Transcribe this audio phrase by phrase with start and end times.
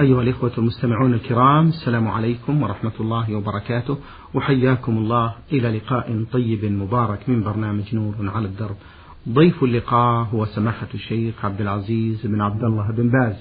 [0.00, 3.98] أيها الإخوة المستمعون الكرام السلام عليكم ورحمة الله وبركاته.
[4.34, 8.76] وحياكم الله إلى لقاء طيب مبارك من برنامج نور على الدرب.
[9.28, 13.36] ضيف اللقاء هو سماحة الشيخ عبد العزيز بن عبد الله بن باز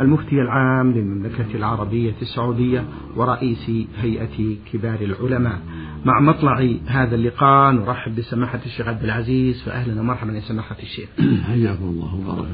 [0.00, 2.84] المفتي العام للمملكة العربية السعودية
[3.16, 3.70] ورئيس
[4.00, 5.60] هيئة كبار العلماء.
[6.04, 11.08] مع مطلع هذا اللقاء نرحب بسماحة الشيخ عبد العزيز فأهلا ومرحبا يا سماحة الشيخ.
[11.46, 12.48] حياكم الله وبارك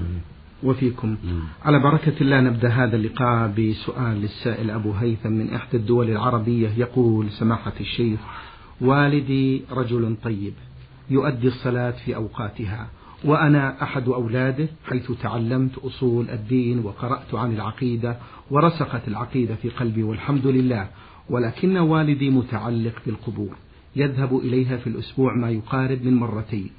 [0.63, 1.17] وفيكم.
[1.65, 6.69] على بركة الله نبدأ هذا اللقاء بسؤال للسائل أبو هيثم من إحدى الدول العربية.
[6.77, 8.21] يقول سماحة الشيخ
[8.81, 10.53] والدي رجل طيب
[11.11, 12.89] يؤدي الصلاة في أوقاتها
[13.25, 18.17] وأنا أحد أولاده حيث تعلمت أصول الدين وقرأت عن العقيدة
[18.51, 20.89] ورسخت العقيدة في قلبي والحمد لله
[21.31, 23.57] ولكن والدي متعلق بالقبور
[23.97, 26.71] يذهب إليها في الأسبوع ما يقارب من مرتين.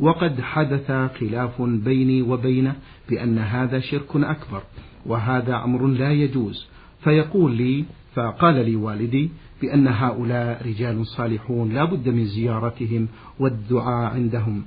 [0.00, 2.74] وقد حدث خلاف بيني وبينه
[3.08, 4.62] بأن هذا شرك أكبر
[5.06, 6.66] وهذا أمر لا يجوز.
[7.04, 9.30] فيقول لي فقال لي والدي
[9.62, 14.62] بأن هؤلاء رجال صالحون لا بد من زيارتهم والدعاء عندهم.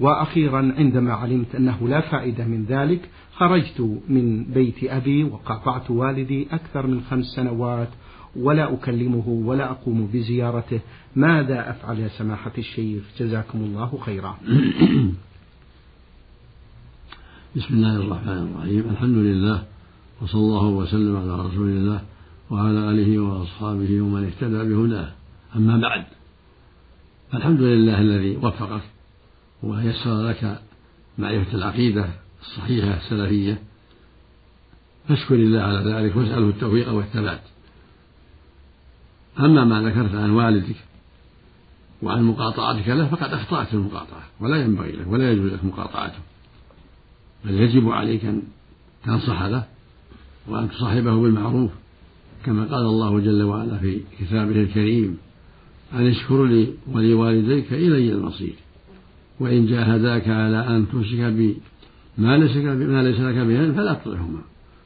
[0.00, 6.86] وأخيرا عندما علمت أنه لا فائدة من ذلك خرجت من بيت أبي وقاطعت والدي أكثر
[6.86, 7.88] من خمس سنوات
[8.36, 10.80] ولا أكلمه ولا أقوم بزيارته.
[11.16, 14.38] ماذا أفعل يا سماحة الشيخ؟ جزاكم الله خيرا.
[17.56, 18.90] بسم الله الرحمن الرحيم.
[18.90, 19.64] الحمد لله
[20.22, 22.00] وصلى الله وسلم على رسول الله
[22.50, 25.12] وعلى آله وأصحابه ومن اهتدى بهداه.
[25.56, 26.04] أما بعد
[27.34, 28.82] الحمد لله الذي وفقك
[29.62, 30.60] ويسر لك
[31.18, 32.08] معرفة العقيدة
[32.40, 33.58] الصحيحة السلفية.
[35.08, 37.40] فاشكر الله على ذلك واسأله التوفيق والثبات.
[39.38, 40.76] أما ما ذكرت عن والدك
[42.02, 46.18] وعن مقاطعتك له فقد أخطأت في المقاطعة ولا ينبغي لك ولا يجوز لك مقاطعته.
[47.44, 48.42] بل يجب عليك أن
[49.04, 49.64] تنصح له
[50.48, 51.70] وأن تصاحبه بالمعروف
[52.44, 55.18] كما قال الله جل وعلا في كتابه الكريم
[55.94, 58.54] أن اشكر لي ولوالديك إلي المصير
[59.40, 61.56] وإن جاهداك على أن تشرك بي
[62.18, 64.40] ما ليس ما ليس لك به فلا تطعهما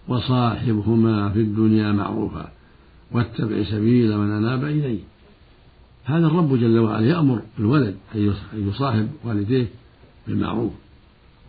[0.09, 2.53] وصاحبهما في الدنيا معروفا.
[3.13, 4.99] واتبع سبيل من أناب إلي.
[6.05, 9.67] هذا الرب جل وعلا يأمر الولد أن يصاحب والديه
[10.27, 10.73] بالمعروف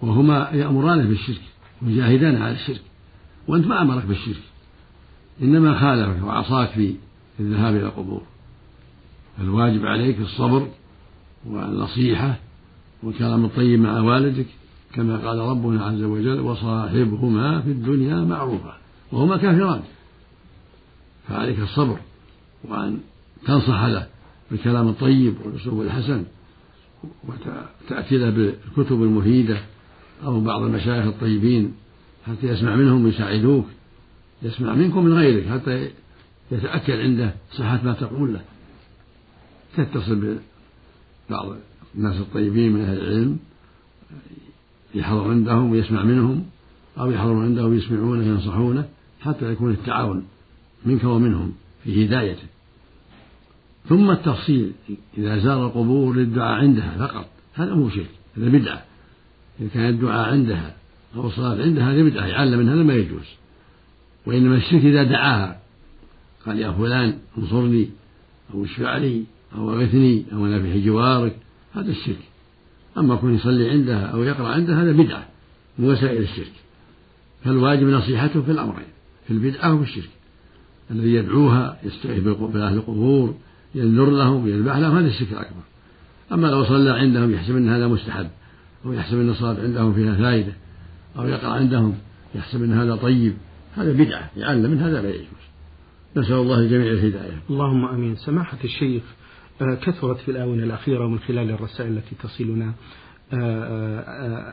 [0.01, 1.41] وهما يأمرانه بالشرك
[1.81, 2.81] ويجاهدان على الشرك
[3.47, 4.43] وأنت ما أمرك بالشرك
[5.41, 6.95] إنما خالفك وعصاك في
[7.39, 8.21] الذهاب إلى القبور.
[9.41, 10.67] الواجب عليك الصبر
[11.45, 12.39] والنصيحة
[13.03, 14.45] والكلام الطيب مع والدك
[14.93, 18.77] كما قال ربنا عز وجل وصاحبهما في الدنيا معروفا
[19.11, 19.81] وهما كافران.
[21.27, 21.99] فعليك الصبر
[22.63, 22.99] وأن
[23.45, 24.07] تنصح له
[24.51, 26.23] بالكلام الطيب والأسلوب الحسن
[27.27, 29.57] وتأتي له بالكتب المفيدة
[30.23, 31.73] أو بعض المشايخ الطيبين
[32.27, 33.65] حتى يسمع منهم ويساعدوك
[34.43, 35.89] يسمع منكم من غيرك حتى
[36.51, 38.41] يتأكد عنده صحة ما تقول له.
[39.77, 40.37] تتصل
[41.29, 41.55] ببعض
[41.95, 43.37] الناس الطيبين من أهل العلم
[44.95, 46.45] يحضر عندهم ويسمع منهم
[46.99, 48.89] أو يحضر عندهم ويسمعونه وينصحونه
[49.21, 50.25] حتى يكون التعاون
[50.85, 52.47] منك ومنهم في هدايته.
[53.89, 54.71] ثم التفصيل
[55.17, 58.83] إذا زار القبور للدعاء عندها فقط هذا مو شرك هذا بدعة.
[59.59, 60.75] إذا كان الدعاء عندها
[61.15, 63.25] أو الصلاة عندها هذه بدعة يعلم من هذا ما يجوز.
[64.25, 65.59] وإنما الشرك إذا دعاها.
[66.45, 67.89] قال يا فلان انصرني
[68.53, 69.23] أو اشفع لي
[69.55, 71.37] أو أغثني أو أنا في جوارك.
[71.73, 72.23] هذا الشرك.
[72.97, 75.27] أما كون يصلي عندها أو يقرأ عندها هذا بدعة
[75.79, 76.53] من وسائل الشرك.
[77.43, 78.87] فالواجب نصيحته في الأمرين
[79.27, 80.09] في البدعة وفي الشرك.
[80.91, 83.35] الذي يدعوها يستغيث بأهل القبور
[83.75, 85.61] ينذر لهم يذبح لهم هذا الشرك الأكبر.
[86.31, 88.27] أما لو صلى عندهم يحسب أن هذا مستحب
[88.85, 90.53] أو يحسب أن الصلاة عندهم فيها فائدة
[91.17, 91.95] أو يقرأ عندهم
[92.35, 93.33] يحسب أن هذا طيب
[93.75, 95.43] هذا بدعة يعلم من هذا لا يجوز.
[96.17, 97.39] نسأل الله الجميع الهداية.
[97.49, 98.15] اللهم أمين.
[98.15, 99.03] سماحة الشيخ
[99.61, 102.73] آه، كثرت في الآونة الأخيرة ومن خلال الرسائل التي تصلنا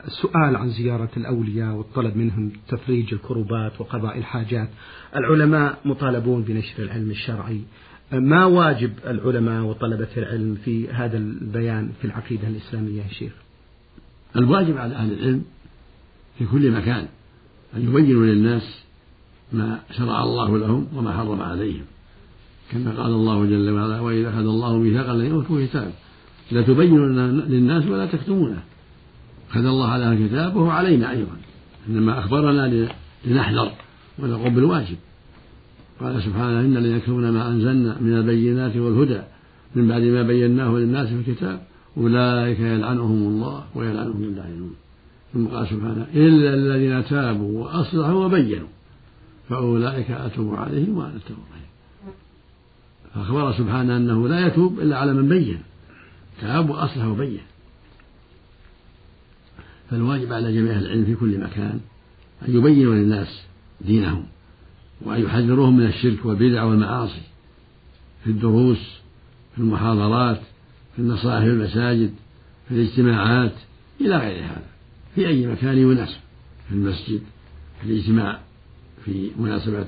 [0.07, 4.69] سؤال عن زيارة الأولياء والطلب منهم تفريج الكروبات وقضاء الحاجات.
[5.15, 7.61] العلماء مطالبون بنشر العلم الشرعي.
[8.11, 13.31] ما واجب العلماء وطلبة العلم في هذا البيان في العقيدة الإسلامية يا شيخ؟
[14.35, 15.43] الواجب على أهل العلم
[16.37, 17.07] في كل مكان
[17.75, 18.83] أن يبينوا للناس
[19.53, 21.85] ما شرع الله لهم وما حرم عليهم.
[22.71, 25.91] كما قال الله جل وعلا وإذا أخذ الله ميثاق الذين أوتوا كتاب
[26.51, 28.63] لا تبينون للناس ولا تكتمونه.
[29.51, 31.37] أخذ الله على الكتاب وهو علينا أيضا.
[31.89, 32.89] إنما أخبرنا
[33.25, 33.71] لنحذر
[34.19, 34.97] ونقوم بالواجب.
[35.99, 39.21] قال سبحانه إن الذين يكتمون ما أنزلنا من البينات والهدى
[39.75, 41.61] من بعد ما بيناه للناس في الكتاب
[41.97, 44.75] أولئك يلعنهم الله ويلعنهم اللاعنون.
[45.33, 48.67] ثم قال سبحانه إلا الذين تابوا وأصلحوا وبينوا
[49.49, 51.71] فأولئك أتوب عليهم وأنا التوب الرحيم
[53.13, 55.59] فأخبر سبحانه أنه لا يتوب إلا على من بين.
[56.41, 57.39] تاب وأصلح وبين.
[59.91, 61.79] فالواجب على جميع العلم في كل مكان
[62.47, 63.41] أن يبينوا للناس
[63.81, 64.25] دينهم
[65.01, 67.21] وأن يحذروهم من الشرك والبدع والمعاصي
[68.23, 68.99] في الدروس
[69.55, 70.41] في المحاضرات
[70.95, 72.13] في النصائح في المساجد
[72.69, 73.53] في الاجتماعات
[74.01, 74.65] إلى غير هذا.
[75.15, 76.19] في أي مكان يناسب
[76.69, 77.21] في المسجد
[77.81, 78.39] في الاجتماع
[79.05, 79.85] في مناسبة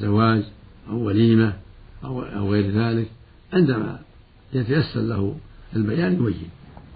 [0.00, 0.42] زواج
[0.88, 1.52] أو وليمة
[2.04, 3.10] أو أو غير ذلك
[3.52, 4.00] عندما
[4.52, 5.36] يتيسر له
[5.76, 6.48] البيان يبين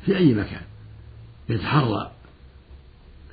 [0.06, 0.62] في أي مكان
[1.48, 2.10] يتحرى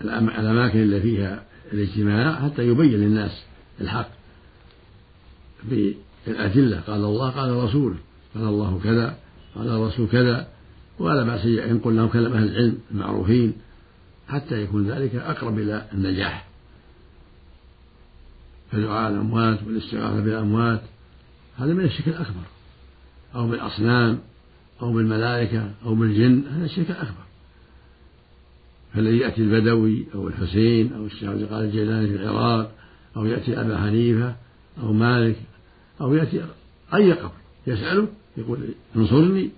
[0.02, 1.44] الأماكن اللي فيها
[1.74, 3.44] الاجتماع حتى يبين للناس
[3.82, 4.10] الحق
[5.64, 6.80] بالأدلة.
[6.80, 7.96] قال الله قال الرسول
[8.36, 9.18] قال الله كذا
[9.56, 10.48] قال الرسول كذا
[11.00, 13.54] ولا بأس ينقل لهم كلام أهل العلم المعروفين
[14.28, 16.48] حتى يكون ذلك أقرب إلى النجاح.
[18.72, 20.82] فدعاء الأموات والاستغاثة بالأموات
[21.58, 22.44] هذا من الشرك الأكبر
[23.36, 24.20] أو بالأصنام
[24.82, 27.29] أو بالملائكة أو بالجن هذا الشرك الأكبر.
[28.94, 32.72] فالذي يأتي البدوي أو الحسين أو الشيخ عبد القادر الجيلاني في العراق
[33.18, 34.36] أو يأتي أبا حنيفة
[34.84, 35.36] أو مالك
[36.02, 36.42] أو يأتي
[36.94, 37.32] أي قبر
[37.68, 38.08] يسأله
[38.38, 38.60] يقول
[38.96, 39.50] انصرني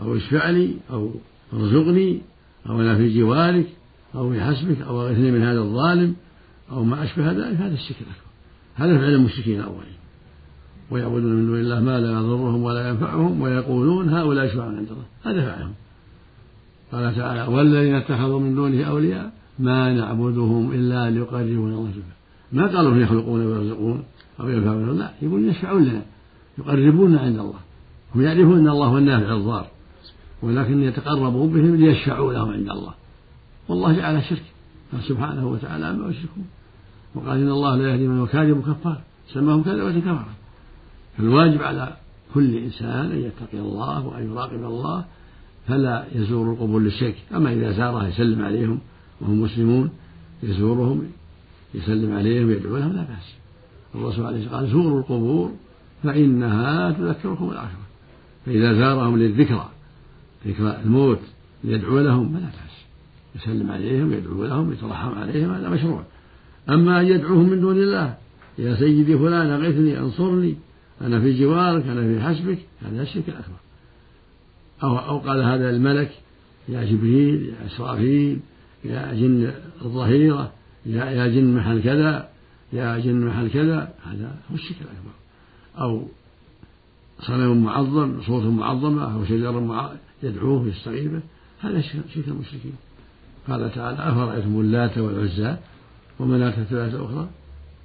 [0.00, 1.10] أو اشفع لي أو
[1.52, 2.20] ارزقني
[2.68, 3.66] أو أنا في جوارك
[4.14, 6.14] أو في حسبك أو أغثني من هذا الظالم
[6.70, 8.32] أو ما أشبه ذلك هذا الشرك الأكبر.
[8.74, 9.92] هذا فعل المشركين الأولين
[10.90, 15.04] ويعبدون من دون الله ما لا يضرهم ولا ينفعهم ويقولون هؤلاء يشفعون عند الله.
[15.24, 15.72] هذا فعلهم.
[16.92, 22.22] قال تعالى والذين اتخذوا من دونه أولياء ما نعبدهم إلا ليقربونا الله زلفى
[22.52, 24.02] ما قالوا يخلقون ويرزقون
[24.40, 26.02] أو ينفعون؟ لا يقولون يشفعون لنا
[26.58, 27.60] يقربونا عند الله.
[28.14, 29.66] هم يعرفون أن الله هو النافع الضار
[30.42, 32.94] ولكن يتقربون بهم ليشفعوا لهم عند الله.
[33.68, 34.42] والله جعل شرك
[35.08, 36.46] سبحانه وتعالى عما يشركون
[37.14, 39.00] وقال إن الله لا يهدي من هو كاذب كفار
[39.32, 40.28] سماهم كذبة كفرا
[41.18, 41.96] فالواجب على
[42.34, 45.04] كل إنسان أن يتقي الله وأن يراقب الله
[45.68, 47.14] فلا يزور القبور للشرك.
[47.34, 48.78] أما إذا زارها يسلم عليهم
[49.20, 49.90] وهم مسلمون
[50.42, 51.02] يزورهم
[51.74, 53.34] يسلم عليهم ويدعو لهم لا بأس.
[53.94, 55.50] الرسول عليه الصلاة والسلام قال زوروا القبور
[56.02, 57.86] فإنها تذكركم الآخرة.
[58.46, 59.70] فإذا زارهم للذكرى
[60.46, 61.20] ذكرى الموت
[61.64, 62.72] ليدعو لهم فلا بأس.
[63.36, 66.02] يسلم عليهم ويدعو لهم يترحم عليهم هذا مشروع.
[66.68, 68.14] أما أن يدعوهم من دون الله
[68.58, 70.56] يا سيدي فلان أغثني أنصرني
[71.00, 73.56] أنا في جوارك أنا في حسبك هذا الشرك الأكبر.
[74.82, 76.10] أو أو قال هذا الملك
[76.68, 78.40] يا جبريل يا إسرافيل
[78.84, 79.52] يا جن
[79.84, 80.52] الظهيرة
[80.86, 82.28] يا يا جن محل كذا
[82.72, 83.94] يا جن محل كذا.
[84.04, 85.12] هذا هو الشرك الأكبر
[85.78, 86.08] أو
[87.20, 89.90] صنم معظم صوت معظمة أو شجر
[90.22, 91.20] يدعوه يستغيث به.
[91.60, 92.74] هذا شرك المشركين.
[93.48, 95.56] قال تعالى أفرأيتم اللات والعزى
[96.18, 97.28] ومناة الثلاثة الأخرى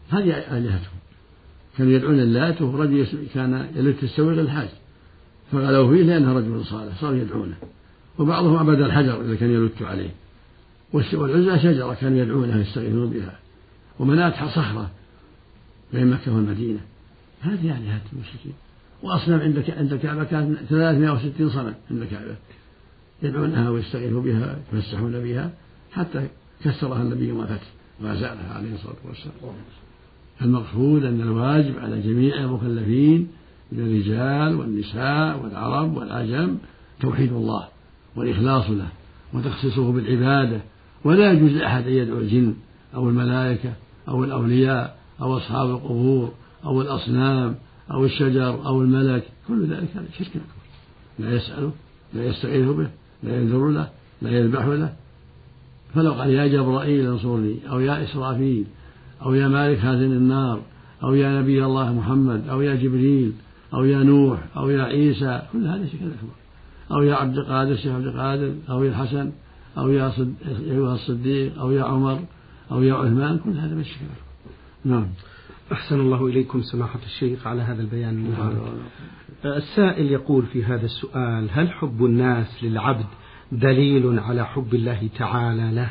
[0.10, 0.98] هذه آلهتهم.
[1.78, 2.88] كانوا يدعون اللات وهو
[3.34, 4.70] كان يلت السويق الحاج
[5.52, 7.56] فغلوا فيه لأنه رجل صالح صاروا يدعونه.
[8.20, 10.10] وبعضهم عبد الحجر إذا كان يلت عليه.
[10.94, 13.40] والعزى شجرة كانوا يدعونها يستغيثون بها.
[14.00, 14.90] ومناة صخرة
[15.94, 16.80] بين مكة والمدينة.
[17.42, 18.54] هذه آلهة المشركين.
[19.04, 22.36] وأصنام عند عند الكعبة كانت 360 صنم عند الكعبة.
[23.24, 25.52] يدعونها ويستغيثوا بها يتمسحون بها
[25.92, 26.28] حتى
[26.64, 27.68] كسرها النبي ما فتح
[28.02, 29.54] وأزالها عليه الصلاة والسلام.
[30.42, 33.28] المقصود أن الواجب على جميع المكلفين
[33.72, 36.58] من الرجال والنساء والعرب والعجم
[37.00, 37.68] توحيد الله
[38.16, 38.88] والإخلاص له
[39.34, 40.62] وتخصيصه بالعبادة.
[41.04, 42.54] ولا يجوز لأحد أن يدعو الجن
[42.96, 43.74] أو الملائكة
[44.08, 46.32] أو الأولياء أو أصحاب القبور
[46.66, 47.56] أو الأصنام
[47.92, 49.24] أو الشجر أو الملك.
[49.48, 50.42] كل ذلك هذا شرك أكبر.
[51.20, 51.72] لا يسأله
[52.14, 52.90] لا يستغيث به
[53.24, 53.90] لا ينذر له
[54.22, 54.94] لا يذبح له.
[55.96, 58.66] فلو قال يا جبرائيل انصرني أو يا إسرافيل
[59.22, 60.62] أو يا مالك هازن النار
[61.04, 63.34] أو يا نبي الله محمد أو يا جبريل
[63.74, 66.34] أو يا نوح أو يا عيسى كل هذا شرك أكبر
[66.92, 69.32] أو يا عبد القادر الشيخ عبد القادر أو يا الحسن
[69.78, 70.34] أو يا صد...
[70.48, 72.20] أيها الصديق أو يا عمر
[72.72, 74.02] أو يا عثمان كل هذا من الشرك
[74.86, 75.08] نعم.
[75.72, 78.10] أحسن الله إليكم سماحة الشيخ على هذا البيان.
[78.10, 78.62] المبارك
[79.46, 83.06] السائل يقول في هذا السؤال هل حب الناس للعبد
[83.52, 85.90] دليل على حب الله تعالى له؟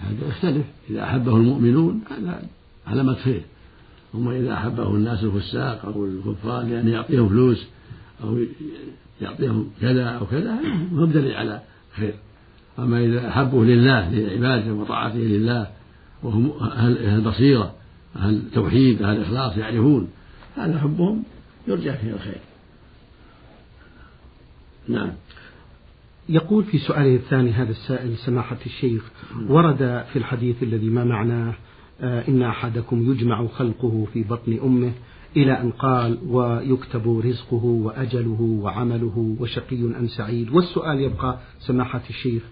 [0.00, 0.66] هذا يختلف.
[0.90, 2.42] إذا أحبه المؤمنون هذا
[2.86, 3.42] علامة خير
[4.14, 7.66] أما إذا أحبه الناس الفساق أو الكفار لأن يعطيهم فلوس
[8.24, 8.38] أو
[9.20, 10.58] يعطيهم كذا أو كذا
[10.92, 11.62] هو دليل على
[11.96, 12.14] خير.
[12.78, 15.66] أما إذا أحبه لله لعبادته وطاعته لله
[16.22, 17.74] وهم أهل البصيرة
[18.16, 20.08] أهل التوحيد أهل الإخلاص يعرفون
[20.56, 21.22] هذا حبهم
[21.68, 22.40] يرجى فيه الخير.
[24.88, 25.10] نعم.
[26.28, 29.02] يقول في سؤاله الثاني هذا السائل سماحة الشيخ
[29.48, 31.54] ورد في الحديث الذي ما معناه
[32.02, 34.92] إن أحدكم يجمع خلقه في بطن أمه
[35.36, 40.50] إلى أن قال ويكتب رزقه وأجله وعمله وشقي أم سعيد.
[40.50, 42.42] والسؤال يبقى سماحة الشيخ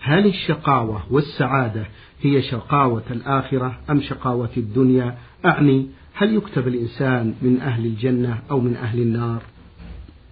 [0.00, 1.86] هل الشقاوة والسعادة
[2.22, 8.76] هي شقاوة الآخرة أم شقاوة الدنيا؟ أعني هل يكتب الإنسان من أهل الجنة أو من
[8.76, 9.42] أهل النار؟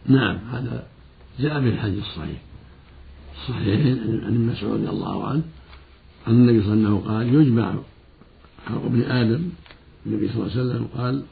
[0.06, 0.86] نعم هذا
[1.40, 2.42] جاء في الحديث الصحيح.
[3.48, 3.80] صحيح
[4.24, 5.42] عن مسعود رضي الله عنه
[6.28, 7.74] أن النبي صلى الله عليه وسلم قال يجمع
[8.68, 9.48] خلق ابن آدم
[10.06, 11.22] النبي صلى الله عليه وسلم قال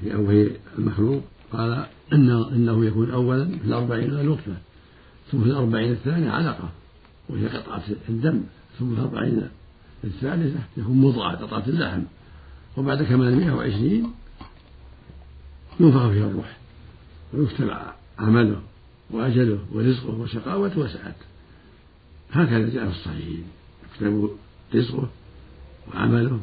[0.00, 1.22] في أول المخلوق
[1.52, 4.54] قال إنه, إنه يكون أولا في الأربعين النطفة
[5.32, 6.68] ثم في الأربعين الثانية علقة
[7.28, 8.40] وهي قطعة الدم
[8.78, 9.48] ثم في الأربعين
[10.04, 12.02] الثالثة يكون مضغة قطعة اللحم
[12.76, 14.12] وبعد كمال 120
[15.80, 16.56] ينفخ فيها الروح
[17.34, 17.70] ويكتب
[18.18, 18.62] عمله
[19.10, 21.26] وأجله ورزقه وشقاوته وسعادته
[22.32, 23.44] هكذا جاء في الصحيحين
[23.94, 24.30] يكتب
[24.74, 25.08] رزقه
[25.94, 26.40] وعمله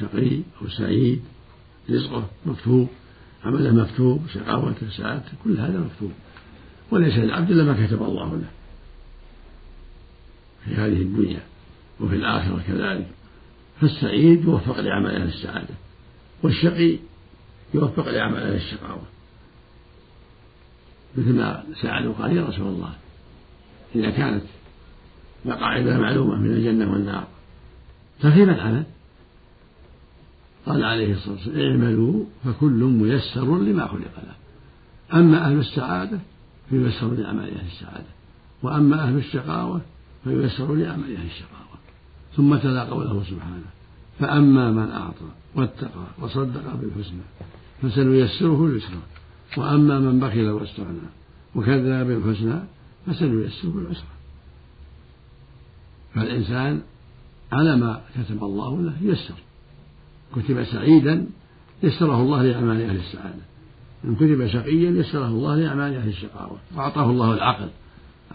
[0.00, 1.22] شقي أو سعيد
[1.90, 2.88] رزقه مكتوب
[3.44, 6.12] عمله مكتوب شقاوته سعادته كل هذا مكتوب.
[6.90, 8.50] وليس للعبد إلا ما كتب الله له
[10.64, 11.42] في هذه الدنيا
[12.00, 13.08] وفي الآخرة كذلك.
[13.80, 15.74] فالسعيد يوفق لعمل أهل السعادة
[16.42, 16.98] والشقي
[17.74, 19.02] يوفق لعمل أهل الشقاوة.
[21.16, 22.94] مثل ما سألوا قال يا رسول الله
[23.94, 24.44] إذا كانت
[25.44, 27.26] مقاعد معلومة من الجنة والنار
[28.20, 28.84] فكيف العمل؟
[30.66, 34.34] قال عليه الصلاة والسلام اعملوا فكل ميسر لما خلق له
[35.18, 36.18] أما أهل السعادة
[36.70, 38.06] فييسر لأعمال أهل السعادة
[38.62, 39.80] وأما أهل الشقاوة
[40.24, 41.78] فييسر لأعمال أهل الشقاوة.
[42.36, 43.64] ثم تلا قوله سبحانه.
[44.20, 47.22] فأما من أعطى واتقى وصدق بالحسنى
[47.82, 49.02] فسنيسره لليسرى
[49.56, 51.08] وأما من بخل واستغنى
[51.54, 52.60] وكذب بالحسنى
[53.06, 54.14] فسنيسره للعسرى
[56.14, 56.82] فالإنسان
[57.52, 59.34] على ما كتب الله له يسر
[60.34, 61.26] كتب سعيدا
[61.82, 63.42] يسره الله لأعمال أهل السعادة.
[64.04, 66.58] إن كتب شقيا يسره الله لأعمال أهل الشقاوة.
[66.76, 67.68] وأعطاه الله العقل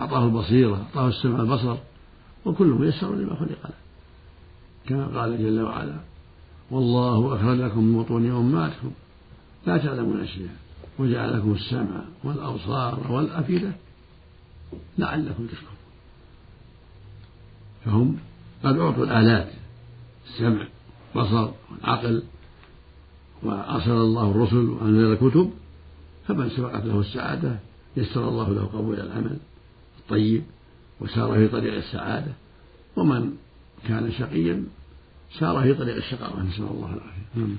[0.02, 1.78] أعطاه البصيرة أعطاه السمع البصر
[2.46, 3.80] وكل ميسر لما خلق له.
[4.88, 6.00] كما قال جل وعلا
[6.72, 8.92] والله أخرجكم من بطون أمهاتكم
[9.68, 10.56] لا تعلمون أشياء
[11.00, 13.72] وجعل لكم السمع والأبصار والأفئدة
[14.98, 15.80] لعلكم تشكرون.
[17.86, 18.18] فهم
[18.64, 19.48] قد أعطوا الآلات
[20.28, 20.68] السمع
[21.16, 22.24] والبصر والعقل
[23.44, 25.52] وأرسل الله الرسل وأنزل الكتب
[26.28, 27.60] فمن سبقت له السعادة
[27.98, 29.38] يسر الله له قبول العمل
[30.00, 30.44] الطيب
[31.02, 32.32] وسار في طريق السعادة.
[32.96, 33.32] ومن
[33.88, 34.64] كان شقيا
[35.40, 36.44] سار في طريق الشقاوة.
[36.44, 37.26] نسأل الله العافية.
[37.36, 37.56] نعم.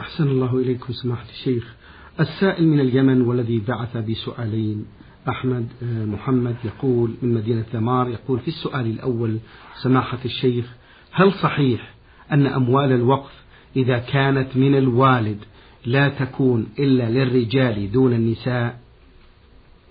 [0.00, 1.74] أحسن الله إليكم سماحة الشيخ.
[2.20, 4.86] السائل من اليمن والذي بعث بسؤالين.
[5.28, 9.38] أحمد آه، محمد يقول من مدينة ثمار يقول في السؤال الأول
[9.82, 10.66] سماحة الشيخ
[11.12, 11.91] هل صحيح
[12.32, 13.32] أن أموال الوقف
[13.76, 15.38] إذا كانت من الوالد
[15.86, 18.80] لا تكون إلا للرجال دون النساء.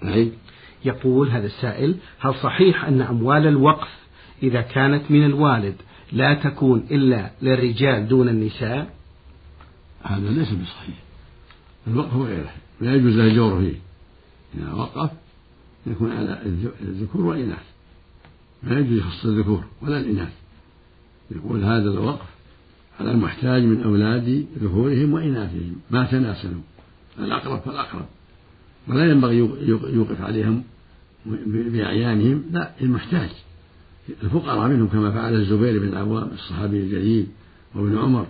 [0.01, 0.31] نعم.
[0.85, 3.89] يقول هذا السائل هل صحيح أن أموال الوقف
[4.43, 5.75] إذا كانت من الوالد
[6.11, 8.93] لا تكون إلا للرجال دون النساء؟
[10.03, 10.95] هذا ليس بصحيح.
[11.87, 13.79] الوقف غيره لا يجوز له الجور فيه.
[14.57, 15.11] إذا وقف
[15.87, 16.41] يكون على
[16.81, 17.65] الذكور والإناث.
[18.63, 20.33] ما يجوز يخص الذكور ولا الإناث.
[21.31, 22.30] يقول هذا الوقف
[23.01, 26.61] على المحتاج من أولاد ذكورهم وإناثهم ما تناسلوا.
[27.19, 28.05] الأقرب فالأقرب.
[28.87, 29.37] ولا ينبغي
[29.93, 30.63] يوقف عليهم
[31.45, 33.29] بأعيانهم لا المحتاج.
[34.23, 37.27] الفقراء منهم كما فعل الزبير بن العوام الصحابي الجليل
[37.75, 38.27] وابن عمر.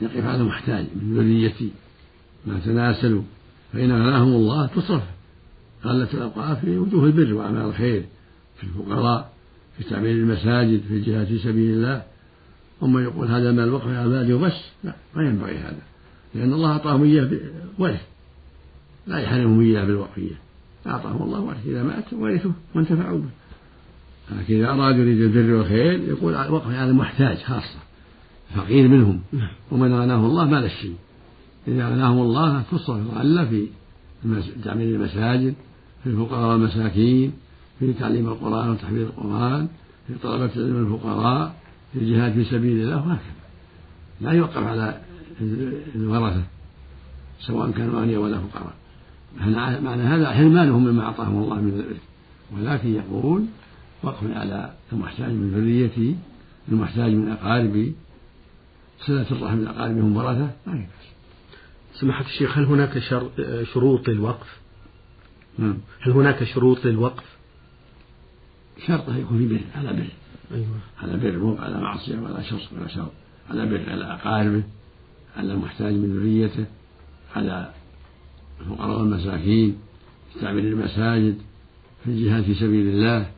[0.00, 1.70] يقف على المحتاج من ذريتي.
[2.46, 3.22] ما تناسلوا.
[3.72, 5.02] فإن غناهم الله تصرف.
[5.84, 8.04] قالت الأوقاف في وجوه البر وأعمال الخير.
[8.56, 9.32] في الفقراء
[9.78, 12.02] في تعمير المساجد في الجهاد في سبيل الله.
[12.82, 14.52] أما يقول هذا مال الوقف على مالي وبس
[14.84, 15.82] لا ما ينبغي هذا
[16.34, 17.30] لأن الله أعطاهم إياه
[17.78, 18.00] ورث
[19.06, 20.34] لا يحرمهم إياه بالوقفية.
[20.86, 23.28] أعطاهم الله ورث إذا مات ورثوه وانتفعوا به.
[24.38, 27.78] لكن إذا أراد يريد البر والخير يقول وقف على المحتاج خاصة
[28.56, 29.20] فقير منهم.
[29.70, 30.96] ومن غناه الله ما الشيء
[31.68, 33.66] إذا غناهم الله تصرف لعل في
[34.64, 35.54] تعمير المساجد
[36.04, 37.32] في الفقراء والمساكين
[37.78, 39.68] في تعليم القرآن وتحفيظ القرآن
[40.06, 41.54] في طلبة العلم الفقراء
[41.94, 43.34] الجهاد في سبيل الله وهكذا.
[44.20, 45.00] لا يوقف على
[45.94, 46.42] الورثة
[47.40, 48.74] سواء كانوا أغنياء ولا فقراء.
[49.82, 52.02] معنى هذا حرمانهم مما أعطاهم الله من الرزق
[52.56, 53.44] ولكن يقول
[54.02, 56.16] وقف على المحتاج من ذريتي
[56.68, 57.94] المحتاج من أقاربي.
[59.06, 61.08] صلة الرحم من أقاربهم ورثة ما يبأس
[61.94, 62.98] سماحة الشيخ هل هناك
[63.74, 64.58] شروط للوقف؟
[65.58, 65.78] نعم.
[66.00, 67.24] هل هناك شروط للوقف؟
[68.86, 70.08] شرطه يكون في بر على بر
[71.02, 73.08] على بر مو على معصية ولا شر ولا شر.
[73.50, 74.62] على بر على أقاربه
[75.36, 76.64] على المحتاج من ذريته
[77.36, 77.70] على
[78.60, 79.78] الفقراء والمساكين
[80.40, 81.38] تعمير المساجد
[82.04, 83.30] في الجهاد في سبيل الله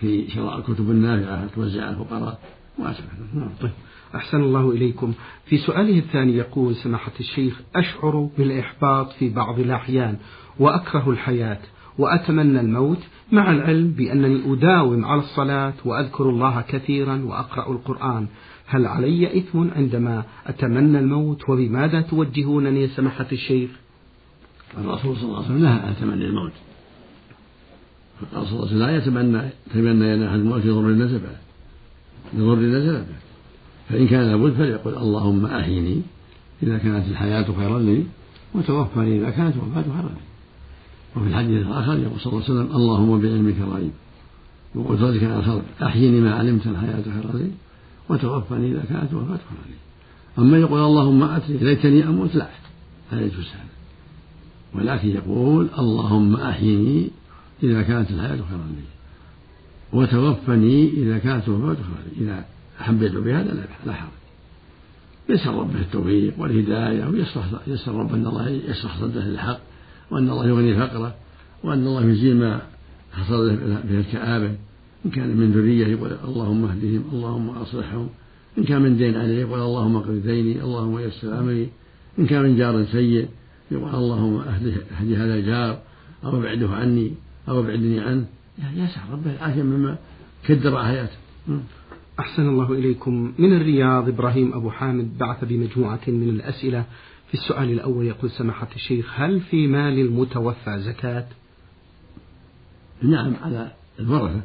[0.00, 2.38] في شراء الكتب النافعة توزع على الفقراء؟
[3.34, 3.50] نعم.
[3.60, 3.70] طيب.
[4.14, 5.12] أحسن الله إليكم.
[5.46, 10.16] في سؤاله الثاني يقول سماحة الشيخ أشعر بالإحباط في بعض الأحيان
[10.58, 11.60] وأكره الحياة.
[12.00, 12.98] وأتمنى الموت
[13.32, 18.26] مع العلم بأنني أداوم على الصلاة وأذكر الله كثيرا وأقرأ القرآن.
[18.66, 23.70] هل علي إثم عندما أتمنى الموت وبماذا توجهونني سماحة الشيخ؟
[24.78, 26.52] الرسول صلى الله عليه وسلم نهى عن تمني الموت.
[28.20, 31.30] فقال صلى الله عليه وسلم لا يتمنى أن أحد الموت لضر نزل به
[32.34, 33.04] لضر
[33.88, 36.02] فإن كان لابد فليقل اللهم أحيني
[36.62, 38.04] إذا كانت الحياة خيرا لي
[38.54, 40.29] وتوفني إذا كانت الوفاة خيرا لي.
[41.16, 43.90] وفي الحديث الآخر يقول صلى الله عليه وسلم اللهم بعلمك غريب
[44.74, 47.50] وقدرتك على أحيني ما علمت الحياة خيرا لي
[48.08, 49.74] وتوفني إذا كانت الوفاة خيرا لي
[50.38, 52.34] أما يقول اللهم أتني ليتني أموت.
[52.34, 52.48] لا
[53.12, 53.70] لا يجوز هذا
[54.74, 57.10] ولكن يقول اللهم أحيني
[57.62, 58.84] إذا كانت الحياة خيرا لي
[59.92, 62.44] وتوفني إذا كانت الوفاة خيرا لي إذا
[62.80, 64.10] أحبيت بهذا لا حرج.
[65.28, 69.60] يسأل ربه التوفيق والهداية ويسأل ربه أن الله يشرح صدره للحق
[70.10, 71.14] وأن الله يغني فقره
[71.64, 72.60] وأن الله يزيل ما
[73.12, 74.50] حصل له به الكآبة.
[75.06, 78.08] إن كان من ذرية يقول اللهم اهدهم اللهم أصلحهم.
[78.58, 81.68] إن كان من دين عليه يقول اللهم اقض ديني اللهم يسر أمري.
[82.18, 83.28] إن كان من جار سيء
[83.70, 84.36] يقول اللهم
[85.00, 85.78] اهدي هذا الجار.
[86.24, 87.12] أو ابعده عني
[87.48, 88.24] أو ابعدني عنه.
[88.76, 89.96] يسأل ربه العافية مما
[90.46, 91.18] كدر حياته.
[92.20, 93.32] أحسن الله إليكم.
[93.38, 96.84] من الرياض إبراهيم أبو حامد بعث بمجموعة من الأسئلة.
[97.28, 101.26] في السؤال الأول يقول سماحة الشيخ هل في مال المتوفى زكاة؟
[103.02, 104.42] نعم على الورثة.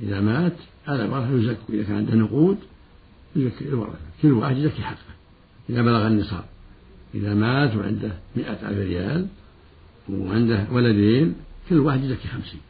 [0.00, 2.58] إذا مات على الورثة يزكوا إذا كان عنده نقود
[3.36, 3.98] يزكي الورثة.
[4.22, 5.14] كل واحد يزكي حقه
[5.70, 6.44] إذا بلغ النصاب.
[7.14, 9.26] إذا مات وعنده مئة ألف ريال
[10.10, 11.34] وعنده ولدين
[11.68, 12.60] كل واحد يزكي خمسين.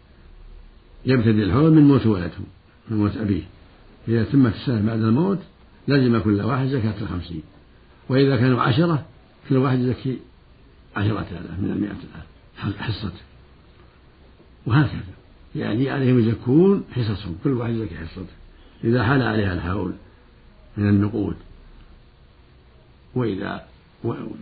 [1.07, 2.31] يبتدي الحول من موت ولده
[2.91, 3.43] من موت أبيه.
[4.09, 5.39] إذا تمت السنة بعد الموت
[5.89, 7.43] لزم كل واحد زكاة الخمسين.
[8.09, 9.07] وإذا كانوا عشرة
[9.49, 10.19] كل واحد يزكي
[10.97, 11.97] عشرة آلاف من المئة
[12.65, 13.21] آلاف حصته.
[14.67, 15.15] وهكذا.
[15.57, 17.37] يعني عليهم يزكون حصصهم.
[17.45, 18.33] كل واحد يزكي حصته.
[18.85, 19.93] إذا حال عليها الحول
[20.77, 21.37] من النقود
[23.15, 23.67] وإذا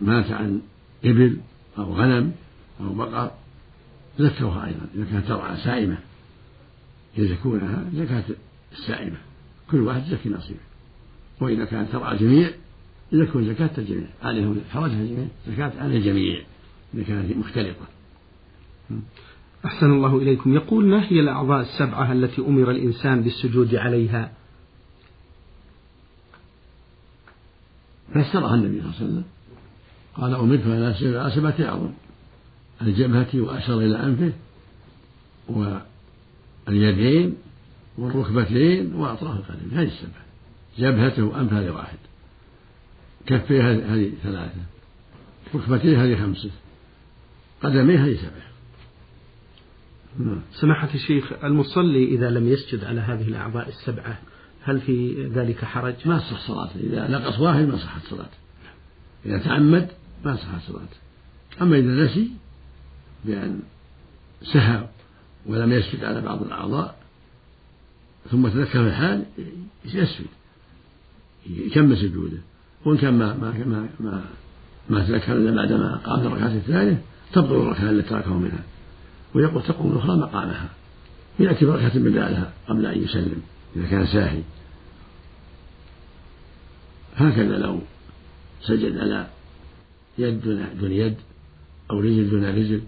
[0.01, 0.61] مات عن
[1.05, 1.37] إبل
[1.77, 2.31] أو غنم
[2.81, 3.31] أو بقر
[4.19, 4.87] زكوها أيضا.
[4.95, 5.97] إذا كانت ترعى سائمة
[7.17, 8.23] يزكونها زكاة
[8.71, 9.17] السائمة.
[9.71, 10.59] كل واحد يزكي نصيبه
[11.41, 12.51] وإذا كانت ترعى الجميع
[13.11, 14.07] يكون زكاة الجميع.
[14.23, 16.43] عليهم حوادث الجميع زكاة على الجميع.
[16.93, 17.87] إذا كانت مختلطة.
[19.65, 20.55] أحسن الله إليكم.
[20.55, 24.31] يقول ما هي الأعضاء السبعة التي أمر الإنسان بالسجود عليها؟
[28.09, 29.23] فسرها النبي صلى الله عليه وسلم.
[30.15, 31.91] قال أمرت على سبعة أعظم
[32.81, 34.33] الجبهة وأشار إلى أنفه
[36.67, 37.35] واليدين
[37.97, 39.77] والركبتين وأطراف القدم.
[39.77, 40.25] هذه السبعة.
[40.77, 41.97] جبهته وأنفه هذه واحد.
[43.25, 44.61] كفيه هذه ثلاثة.
[45.55, 46.49] ركبتيه هذه خمسة.
[47.63, 48.47] قدميه هذه سبعة.
[50.19, 50.41] نعم.
[50.51, 54.19] سماحة الشيخ المصلي إذا لم يسجد على هذه الأعضاء السبعة
[54.63, 56.79] هل في ذلك حرج؟ ما تصح صلاته.
[56.79, 58.37] إذا نقص واحد ما صحت صلاته.
[59.25, 59.89] إذا تعمد
[60.25, 60.97] ما صحت صلاته.
[61.61, 62.31] أما إذا نسي
[63.25, 63.59] بأن
[64.43, 64.87] سهى
[65.45, 67.06] ولم يسجد على بعض الأعضاء
[68.31, 69.23] ثم تذكر الحال
[69.85, 70.25] يسجد
[71.49, 72.37] يكمل سجوده
[72.85, 74.21] وإن كان ما ما ما ما,
[74.89, 77.01] ما تذكر إلا بعدما قام الركعة الثانية
[77.33, 78.63] تبطل الركعة التي تركه منها.
[79.35, 80.69] ويقول تقوم الأخرى مقامها.
[81.39, 83.41] يأتي بركعة بدالها قبل أن يسلم
[83.75, 84.41] إذا كان ساهي.
[87.15, 87.79] هكذا لو
[88.61, 89.27] سجد على
[90.17, 90.41] يد
[90.79, 91.15] دون يد
[91.91, 92.81] أو رجل دون رجل.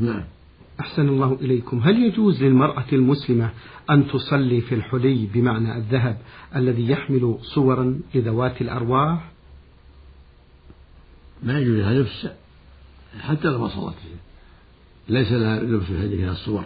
[0.00, 0.24] نعم.
[0.80, 1.78] أحسن الله إليكم.
[1.78, 3.50] هل يجوز للمرأة المسلمة
[3.90, 6.18] أن تصلي في الحلي بمعنى الذهب
[6.56, 9.32] الذي يحمل صورا لذوات الأرواح؟
[11.42, 12.26] ما يجوز لها لبس
[13.20, 13.94] حتى لو صلت.
[15.08, 16.64] ليس لها لبس هذه الصور.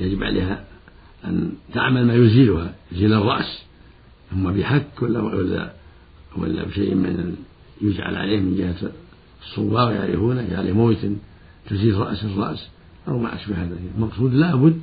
[0.00, 0.64] يجب عليها
[1.24, 3.62] أن تعمل ما يزيلها يزيل الرأس.
[4.32, 5.72] أما بحك ولا ولا
[6.36, 7.36] ولا بشيء من
[7.80, 8.92] يجعل عليه من جهة
[9.42, 11.06] الصوار يعرفونه يعني موت
[11.70, 12.68] تزيل رأس الرأس.
[13.08, 14.82] أو ما أشبه ذلك المقصود لا بد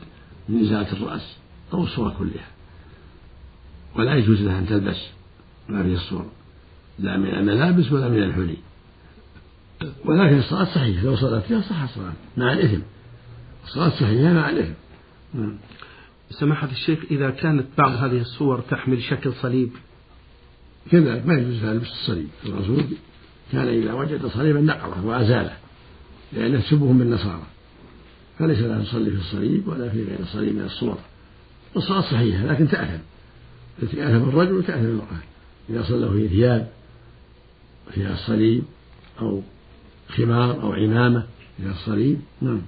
[0.49, 1.35] من إزالة الرأس
[1.73, 2.47] أو الصورة كلها.
[3.95, 5.07] ولا يجوز لها أن تلبس
[5.69, 6.25] ما فيه الصور
[6.99, 8.57] لا من الملابس ولا من الحلي.
[10.05, 12.81] ولكن الصلاة صحيحة لو صلت فيها صح الصلاة مع الإثم.
[13.63, 14.73] الصلاة صحيحة مع الإثم.
[16.29, 19.69] سماحة الشيخ إذا كانت بعض هذه الصور تحمل شكل صليب؟
[20.91, 22.27] كذلك ما يجوز لبس الصليب.
[22.45, 22.85] الرسول
[23.51, 25.57] كان إذا وجد صليبا نقره وأزاله
[26.33, 27.43] لأنه شبه بالنصارى.
[28.39, 30.97] فليس له يصلي في الصليب ولا في غير الصليب من الصور.
[31.75, 32.99] والصلاة صحيحة لكن تأثم.
[33.81, 35.19] تأثم الرجل وتأثم المرأة.
[35.69, 36.69] إذا صلوا في ثياب
[37.91, 38.63] فيها الصليب
[39.21, 39.41] أو
[40.09, 41.23] خمار أو عمامة
[41.57, 42.61] فيها الصليب نعم.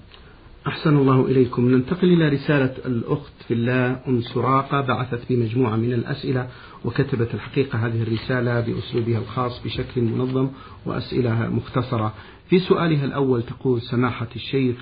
[0.67, 1.69] أحسن الله إليكم.
[1.69, 6.49] ننتقل إلى رسالة الأخت في الله أم سراقة بعثت بمجموعة من الأسئلة
[6.85, 10.49] وكتبت الحقيقة هذه الرسالة بأسلوبها الخاص بشكل منظم
[10.85, 12.13] وأسئلة مختصرة.
[12.49, 14.75] في سؤالها الأول تقول سماحة الشيخ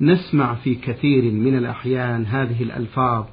[0.00, 3.24] نسمع في كثير من الأحيان هذه الألفاظ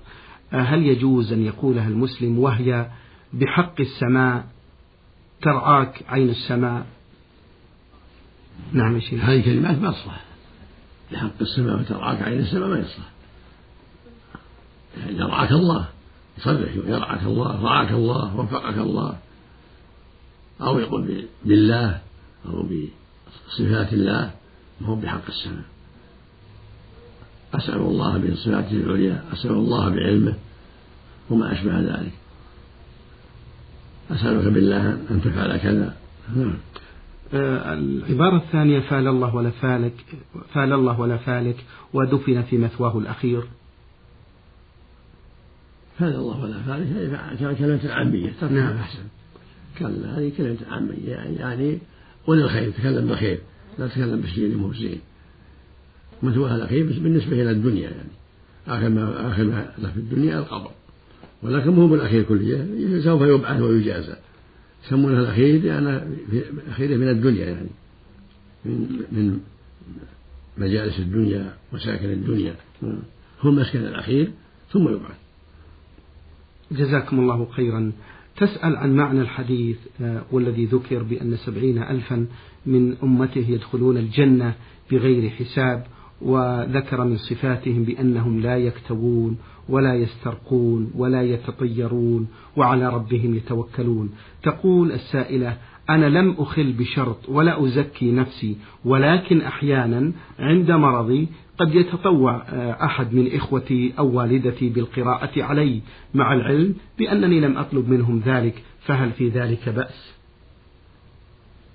[0.52, 2.90] هل يجوز أن يقولها المسلم وهي
[3.34, 4.48] بحق السماء
[5.42, 6.86] ترعاك عين السماء؟
[8.72, 9.24] نعم يا شيخ.
[9.24, 10.26] هذه كلمات ما تصلح
[11.12, 13.10] بحق السماء وترعاك عين السماء ما يصلح.
[14.98, 15.88] يعني يرعاك الله.
[16.38, 19.18] يصرح يرعاك الله رعاك الله وفقك الله.
[20.62, 22.02] أو يقول بالله
[22.46, 24.32] أو بصفات الله
[24.82, 25.77] ما هو بحق السماء.
[27.54, 30.34] أسأل الله بصفاته العليا أسأل الله بعلمه
[31.30, 32.12] وما أشبه ذلك.
[34.12, 35.96] أسألك بالله أن تفعل كذا.
[36.36, 36.58] نعم.
[37.34, 39.94] آه، العبارة الثانية فال الله ولا فالك
[40.54, 43.44] فال الله ولا فالك ودفن في مثواه الأخير.
[46.00, 48.34] فال الله ولا فالك هذه كلمة عامية.
[48.42, 48.78] نعم.
[48.78, 49.04] أحسن.
[49.80, 51.80] كلا هذه كلمة عامية يعني يعني
[52.28, 53.40] قل الخير تكلم بخير
[53.80, 54.74] لا تتكلم بالشيء مو
[56.24, 58.10] مثواه الأخير بالنسبة إلى الدنيا يعني.
[58.68, 60.72] آخر ما آخر ما له في الدنيا القبر.
[61.44, 62.68] ولكن مو بالأخير كلية
[63.00, 64.16] سوف يبعث ويجازى.
[64.86, 66.18] يسمونها الأخير لأن
[66.70, 67.70] أخيره من الدنيا يعني.
[68.66, 69.40] من من
[70.58, 72.56] مجالس الدنيا وساكن الدنيا.
[73.42, 74.32] هو المسكن الأخير
[74.72, 75.18] ثم يبعث.
[76.72, 77.92] جزاكم الله خيرا.
[78.38, 82.26] تسأل عن معنى الحديث آه، والذي ذكر بأن سبعين ألفا
[82.66, 84.54] من أمته يدخلون الجنة
[84.92, 85.88] بغير حساب.
[86.22, 89.38] وذكر من صفاتهم بأنهم لا يكتوون
[89.70, 92.28] ولا يسترقون ولا يتطيرون
[92.58, 94.10] وعلى ربهم يتوكلون.
[94.44, 95.58] تقول السائلة
[95.90, 101.28] أنا لم أخل بشرط ولا أزكي نفسي ولكن أحيانا عند مرضي
[101.58, 105.82] قد يتطوع آه، أحد من إخوتي أو والدتي بالقراءة علي
[106.14, 110.14] مع العلم بأنني لم أطلب منهم ذلك فهل في ذلك بأس؟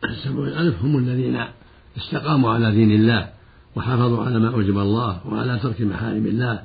[0.05, 1.45] السبع الألف هم الذين
[1.97, 3.29] استقاموا على دين الله.
[3.77, 6.63] وحافظوا على ما أوجب الله وعلى ترك محارم الله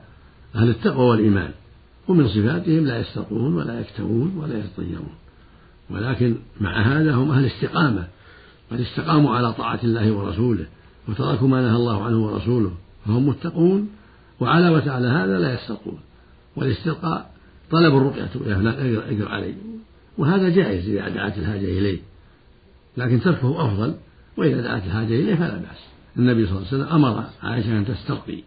[0.55, 1.51] أهل التقوى والإيمان.
[2.07, 5.15] ومن صفاتهم لا يسترقون ولا يكتوون ولا يتطيرون.
[5.89, 8.07] ولكن مع هذا هم أهل استقامة
[8.71, 10.65] قد استقاموا على طاعة الله ورسوله
[11.07, 12.71] وتركوا ما نهى الله عنه ورسوله
[13.05, 13.89] فهم متقون
[14.39, 15.99] وعلاوة على هذا لا يسترقون
[16.55, 17.31] والاسترقاء
[17.71, 19.55] طلب الرقية يا فلان اقرأ علي.
[20.17, 21.99] وهذا جائز إذا دعت الحاجة إليه.
[22.97, 23.95] لكن تركه أفضل
[24.37, 25.96] وإذا دعت الحاجة إليه فلا بأس.
[26.17, 28.43] النبي صلى الله عليه وسلم أمر عائشة أن تسترقي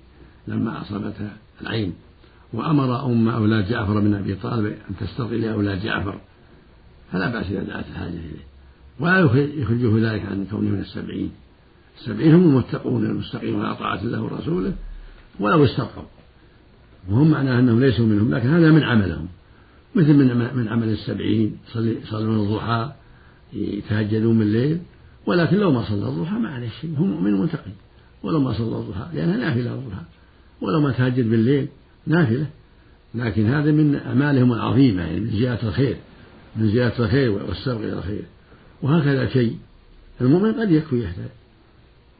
[0.48, 1.92] لما أصابتها العين
[2.52, 6.20] وأمر أم أولاد جعفر بن أبي طالب أن تسترقي لأولاد جعفر.
[7.12, 8.44] فلا بأس إذا دعت الحاجة إليه.
[9.00, 11.30] ولا يخرجه ذلك عن كونه من السبعين.
[11.98, 14.74] السبعين هم المتقون المستقيمون على طاعة الله ورسوله
[15.40, 16.02] ولو استرقوا
[17.08, 19.28] وهم معناه أنهم ليسوا منهم لكن هذا من عملهم.
[19.94, 22.92] مثل من من عمل السبعين يصلون الضحى
[23.52, 24.80] يتهجدون من الليل
[25.26, 27.70] ولكن لو ما صلى الضحى ما عليه شيء هو مؤمن متقي
[28.22, 30.02] ولو ما صلى الضحى لأنها نافلة الضحى.
[30.60, 31.68] ولو ما تهجد بالليل
[32.06, 32.46] نافلة.
[33.14, 35.96] لكن هذا من أعمالهم العظيمة يعني من زيادة الخير
[36.56, 38.22] من زيادة الخير والسبق إلى الخير.
[38.82, 39.58] وهكذا شيء.
[40.20, 41.28] المؤمن قد يكفي يحتاج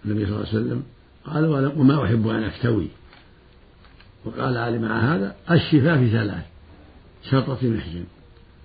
[0.05, 0.83] النبي صلى الله عليه وسلم
[1.25, 2.89] قال وما أحب أن أكتوي.
[4.25, 6.45] وقال علي مع هذا الشفاء في ثلاث
[7.31, 8.05] شرطة محجن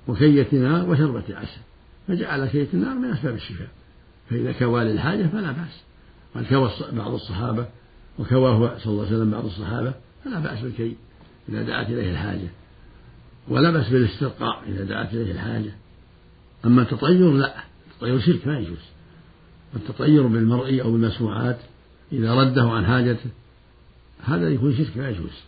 [0.08, 1.62] وكية نار وشربة عسل.
[2.08, 3.67] فجعل كية النار من أسباب الشفاء.
[4.30, 5.82] فإذا كوى للحاجة فلا بأس.
[6.36, 7.66] قد كوى بعض الصحابة
[8.20, 9.94] وكواه صلى الله عليه وسلم بعض الصحابة
[10.26, 10.96] فلا بأس بالكي
[11.50, 12.48] إذا دعت إليه الحاجة.
[13.48, 15.72] ولا بأس بالاسترقاء إذا دعت إليه الحاجة.
[16.66, 17.56] أما التطير لا
[17.92, 18.86] التطير شرك ما يجوز.
[19.76, 21.58] التطير بالمرئي أو بالمسموعات
[22.12, 23.30] إذا رده عن حاجته
[24.24, 25.44] هذا يكون شرك ما يجوز.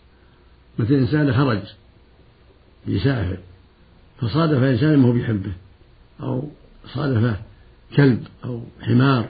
[0.78, 1.62] مثل إنسان خرج
[2.86, 3.38] يسافر
[4.20, 5.52] فصادف إنسان ما هو بيحبه
[6.20, 6.48] أو
[6.94, 7.36] صادفه
[7.96, 9.28] كلب أو حمار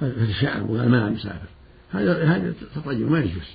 [0.00, 1.48] فتشعب وقال ما مسافر.
[1.90, 3.50] هذا هذا تطير ما يجوز.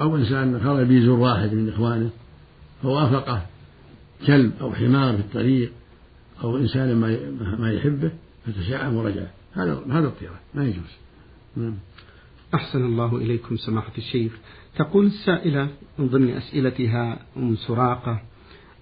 [0.00, 2.10] أو إنسان خرج بيزور واحد من إخوانه
[2.82, 3.46] فوافقه
[4.26, 5.72] كلب أو حمار في الطريق
[6.44, 8.10] أو إنسان ما ما يحبه
[8.46, 9.26] فتشعب ورجع.
[9.54, 10.92] هذا هذا الطيرة ما يجوز.
[11.56, 11.74] نعم.
[12.54, 14.32] أحسن الله إليكم سماحة الشيخ.
[14.76, 18.22] تقول السائلة من ضمن أسئلتها أم سراقة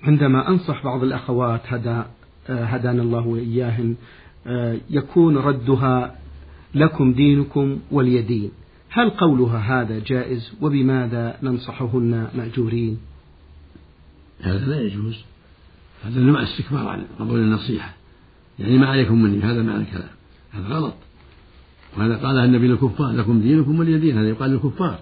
[0.03, 2.03] عندما أنصح بعض الأخوات هدى
[2.51, 3.97] هدانا الله وإياهن
[4.91, 6.17] يكون ردها
[6.75, 8.51] لكم دينكم ولي دين
[8.91, 12.99] هل قولها هذا جائز؟ وبماذا ننصحهن مأجورين؟
[14.41, 15.19] هذا لا يجوز.
[16.05, 17.95] هذا نوع استكبار عن قبول النصيحة.
[18.59, 20.11] يعني ما عليكم مني هذا معنى الكلام.
[20.53, 20.95] هذا غلط.
[21.97, 24.99] وهذا قالها النبي للكفار لكم دينكم ولي دين هذا يقال للكفار.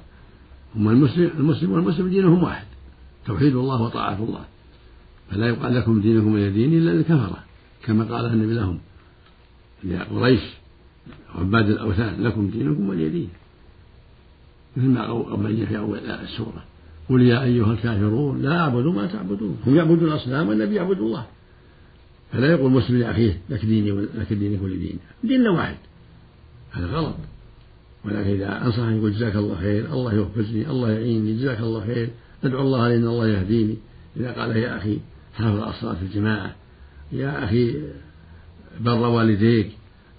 [0.76, 2.66] هم المسلم المسلم والمسلم دينهم واحد.
[3.26, 4.44] توحيد الله وطاعة الله.
[5.30, 7.44] فلا يقال لكم دينكم ولي دين إلا للكفرة
[7.84, 8.78] كما قالها النبي لهم.
[9.84, 10.40] لقريش
[11.34, 13.28] عباد الأوثان لكم دينكم ولي دين.
[14.76, 16.64] مثل ما بين في أول السورة.
[17.08, 19.58] قل يا أيها الكافرون لا أعبد ما تعبدون.
[19.66, 21.26] هم يعبدون الأصنام والنبي يعبد الله.
[22.32, 25.76] فلا يقول مسلم لأخيه لك ديني لك دينك ولديني ديننا واحد.
[26.72, 27.14] هذا غلط.
[28.04, 32.08] ولكن إذا أنصحني يقول جزاك الله خير الله يوفقني الله يعيني جزاك الله خير
[32.44, 33.76] أدعو الله لأن الله يهديني.
[34.16, 34.98] إذا قال يا أخي
[35.38, 36.54] حافظ الصلاة في الجماعة.
[37.12, 37.74] يا أخي
[38.80, 39.70] بر والديك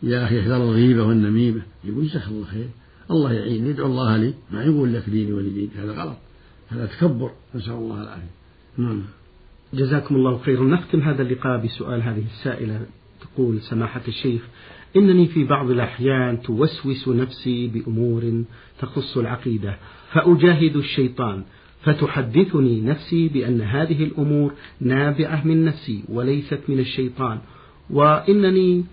[0.04, 1.62] يا أخي احذر الغيبة والنميمة.
[1.84, 2.70] يقول جزاك الله خير.
[3.12, 4.34] الله يعيني ادعو الله لي.
[4.52, 6.18] ما يقول لك ديني ولديني هذا غلط.
[6.70, 7.32] هذا تكبر.
[7.56, 8.32] نسأل الله العافية.
[8.78, 9.02] نعم.
[9.74, 10.64] جزاكم الله خيرا.
[10.64, 12.86] نختم هذا اللقاء بسؤال هذه السائلة.
[13.22, 14.42] تقول سماحة الشيخ
[14.96, 18.44] إنني في بعض الأحيان توسوس نفسي بأمور
[18.80, 19.78] تخص العقيدة
[20.12, 21.44] فأجاهد الشيطان.
[21.82, 27.39] فتحدثني نفسي بأن هذه الأمور نابعة من نفسي وليست من الشيطان
[27.89, 28.86] وإنني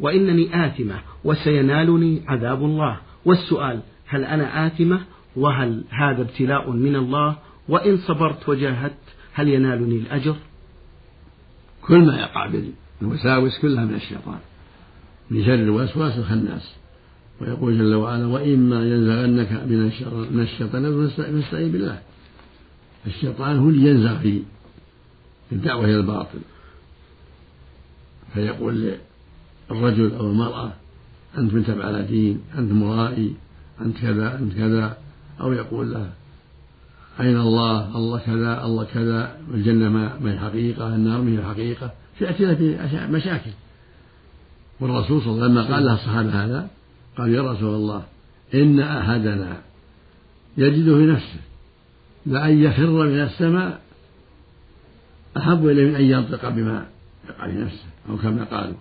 [0.00, 2.96] وإنني آثمة وسينالني عذاب الله.
[3.24, 5.00] والسؤال هل أنا آثمة؟
[5.36, 7.36] وهل هذا ابتلاء من الله؟
[7.68, 8.94] وإن صبرت وجاهدت
[9.32, 10.36] هل ينالني الأجر؟
[11.82, 12.50] كل ما يقع
[13.00, 14.38] بالوساوس كلها من الشيطان.
[15.30, 16.76] من شر الوسواس الخناس
[17.40, 19.52] ويقول جل وعلا وإما ينزغنك
[20.32, 21.98] من الشيطان فاستعين بالله.
[23.06, 24.42] الشيطان هو اللي ينزغ في
[25.52, 26.38] الدعوة إلى الباطل.
[28.34, 28.92] فيقول
[29.70, 30.72] للرجل أو المرأة
[31.38, 33.34] أنت من تبع على دين أنت مرائي
[33.80, 34.98] أنت كذا أنت كذا.
[35.40, 36.10] أو يقول له
[37.20, 39.36] أين الله؟ الله كذا الله كذا.
[39.54, 43.50] الجنة ما هي حقيقة النار ما هي حقيقة تأتي له في مشاكل.
[44.80, 46.68] والرسول صلى الله عليه وسلم لما قال له الصحابة هذا
[47.18, 48.04] قال يا رسول الله
[48.54, 49.60] إن أحدنا
[50.56, 51.40] يجد في نفسه
[52.26, 53.80] لأن يخر من السماء
[55.36, 56.86] أحب إليه من أن ينطق بما
[57.28, 58.76] يقع في نفسه أو كما قالوا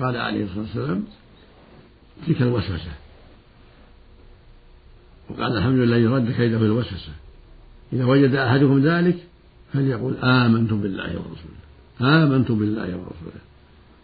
[0.00, 1.04] قال عليه الصلاة والسلام
[2.26, 2.92] تلك الوسوسة.
[5.30, 7.12] وقال الحمد لله يرد كيده الوسوسة.
[7.92, 9.16] إذا وجد أحدكم ذلك
[9.72, 12.24] فليقول آمنت بالله ورسوله.
[12.24, 13.42] آمنت بالله ورسوله.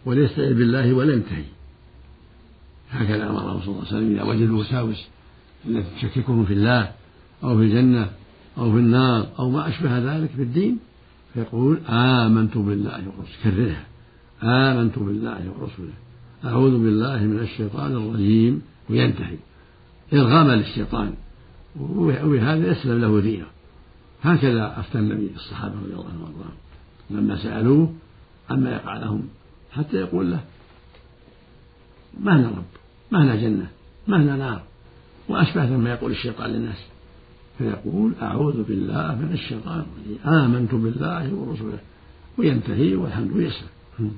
[0.05, 1.54] وليستعذ بالله ولا ينتهي.
[2.95, 5.05] هكذا أمره صلى الله عليه وسلم إذا وجد الوساوس
[5.67, 6.91] التي تشككهم في الله
[7.43, 8.09] أو في الجنة
[8.57, 10.79] أو في النار أو ما أشبه ذلك في الدين
[11.33, 13.85] فيقول آمنت بالله ورسوله كررها
[14.43, 15.93] آمنت بالله ورسوله
[16.45, 19.37] أعوذ بالله من الشيطان الرجيم وينتهي.
[20.13, 21.13] إرغاما للشيطان
[21.79, 23.45] وبهذا يسلم له دينه.
[24.23, 26.33] هكذا أفتى النبي الصحابة رضي الله عنهم
[27.09, 27.93] لما سألوه
[28.49, 29.27] عما يقع لهم
[29.71, 30.39] حتى يقول له
[32.19, 33.67] ما رب؟ ما لنا جنة
[34.07, 34.61] ما لنا نار.
[35.29, 36.85] وأشبه ما يقول الشيطان للناس.
[37.57, 39.85] فيقول أعوذ بالله من الشيطان
[40.25, 41.79] آمنت بالله ورسوله
[42.37, 44.11] وينتهي والحمد يسلم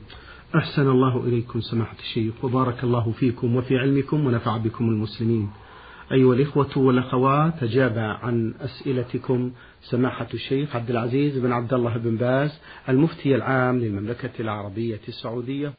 [0.56, 2.46] أحسن الله إليكم سماحة الشيخ.
[2.46, 5.50] وبارك الله فيكم وفي علمكم ونفع بكم المسلمين.
[6.12, 12.60] أيها الإخوة والأخوات أجاب عن أسئلتكم سماحة الشيخ عبد العزيز بن عبد الله بن باز
[12.90, 15.74] المفتي العام للمملكة العربية السعودية.